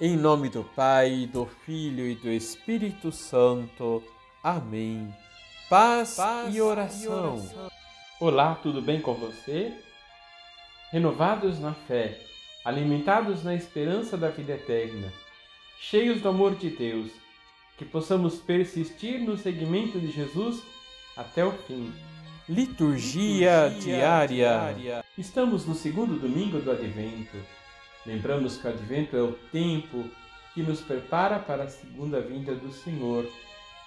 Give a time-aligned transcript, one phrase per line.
[0.00, 4.02] Em nome do Pai, do Filho e do Espírito Santo.
[4.42, 5.14] Amém.
[5.70, 7.04] Paz, Paz e, oração.
[7.04, 7.70] e oração.
[8.18, 9.72] Olá, tudo bem com você?
[10.90, 12.18] Renovados na fé,
[12.64, 15.12] alimentados na esperança da vida eterna,
[15.78, 17.12] cheios do amor de Deus,
[17.78, 20.60] que possamos persistir no seguimento de Jesus
[21.16, 21.92] até o fim.
[22.48, 24.26] Liturgia, Liturgia diária.
[24.26, 25.04] diária.
[25.16, 27.38] Estamos no segundo domingo do Advento
[28.06, 30.04] Lembramos que o advento é o tempo
[30.52, 33.26] que nos prepara para a segunda vinda do Senhor,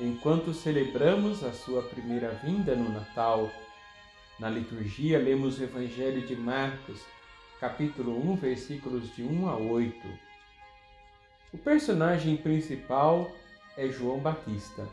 [0.00, 3.50] enquanto celebramos a sua primeira vinda no Natal.
[4.40, 7.04] Na liturgia, lemos o Evangelho de Marcos,
[7.60, 10.08] capítulo 1, versículos de 1 a 8.
[11.52, 13.30] O personagem principal
[13.76, 14.88] é João Batista.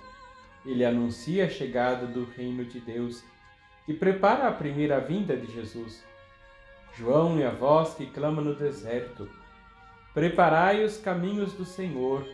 [0.66, 3.23] Ele anuncia a chegada do reino de Deus
[3.88, 6.03] e prepara a primeira vinda de Jesus.
[6.95, 9.29] João é a voz que clama no deserto:
[10.13, 12.27] Preparai os caminhos do Senhor.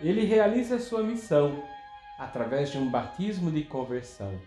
[0.00, 1.62] Ele realiza sua missão
[2.18, 4.38] através de um batismo de conversão.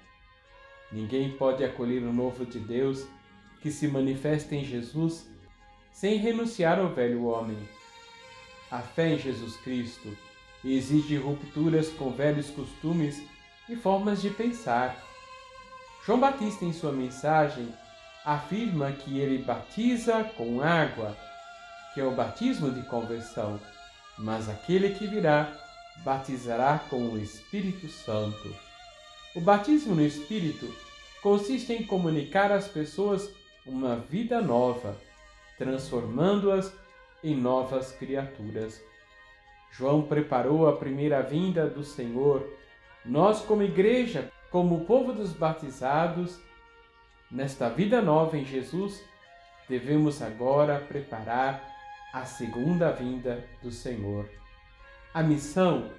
[0.92, 3.08] Ninguém pode acolher o novo de Deus
[3.62, 5.30] que se manifesta em Jesus
[5.92, 7.58] sem renunciar ao velho homem.
[8.72, 10.16] A fé em Jesus Cristo
[10.64, 13.24] exige rupturas com velhos costumes
[13.68, 14.98] e formas de pensar.
[16.06, 17.68] João Batista, em sua mensagem,
[18.24, 21.16] afirma que ele batiza com água,
[21.94, 23.60] que é o batismo de conversão,
[24.18, 25.52] mas aquele que virá
[26.04, 28.56] batizará com o Espírito Santo.
[29.36, 30.74] O batismo no Espírito
[31.22, 33.30] consiste em comunicar às pessoas
[33.66, 34.98] uma vida nova,
[35.58, 36.74] transformando-as
[37.24, 38.82] em novas criaturas.
[39.72, 42.50] João preparou a primeira vinda do Senhor.
[43.06, 46.40] Nós, como igreja, como povo dos batizados,
[47.32, 49.04] Nesta vida nova em Jesus,
[49.68, 51.64] devemos agora preparar
[52.12, 54.28] a segunda vinda do Senhor.
[55.14, 55.92] A missão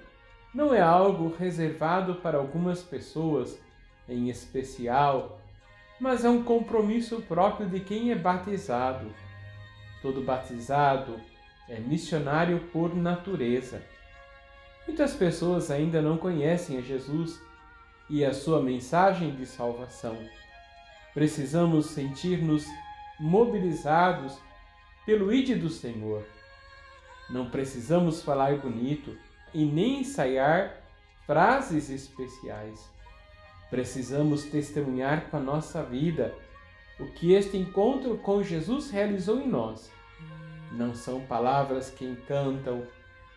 [0.53, 3.57] não é algo reservado para algumas pessoas
[4.09, 5.39] em especial,
[6.01, 9.09] mas é um compromisso próprio de quem é batizado.
[10.01, 11.17] Todo batizado
[11.69, 13.81] é missionário por natureza.
[14.85, 17.41] Muitas pessoas ainda não conhecem a Jesus
[18.09, 20.17] e a sua mensagem de salvação.
[21.13, 22.65] Precisamos sentir-nos
[23.19, 24.39] mobilizados
[25.05, 26.25] pelo ide do Senhor.
[27.29, 29.17] Não precisamos falar bonito
[29.53, 30.81] e nem ensaiar
[31.25, 32.89] frases especiais.
[33.69, 36.33] Precisamos testemunhar com a nossa vida
[36.99, 39.91] o que este encontro com Jesus realizou em nós.
[40.71, 42.87] Não são palavras que encantam,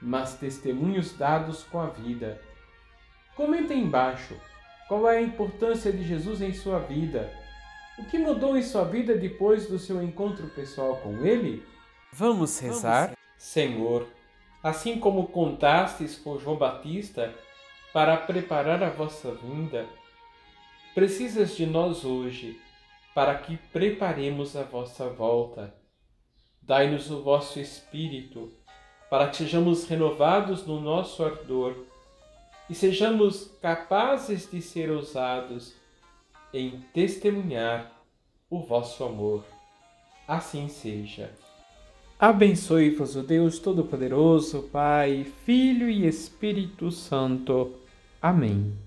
[0.00, 2.40] mas testemunhos dados com a vida.
[3.34, 4.36] Comenta embaixo
[4.86, 7.43] qual é a importância de Jesus em sua vida
[7.98, 11.64] o que mudou em sua vida depois do seu encontro pessoal com Ele?
[12.12, 13.16] Vamos rezar?
[13.36, 14.06] Senhor,
[14.62, 17.32] assim como contastes com João Batista
[17.92, 19.86] para preparar a vossa vinda,
[20.94, 22.60] precisas de nós hoje
[23.14, 25.74] para que preparemos a vossa volta.
[26.60, 28.52] Dai-nos o vosso Espírito
[29.08, 31.76] para que sejamos renovados no nosso ardor
[32.68, 35.76] e sejamos capazes de ser ousados
[36.54, 37.92] em testemunhar
[38.48, 39.44] o vosso amor.
[40.26, 41.30] Assim seja.
[42.18, 47.74] Abençoe-vos o Deus Todo-Poderoso, Pai, Filho e Espírito Santo.
[48.22, 48.83] Amém.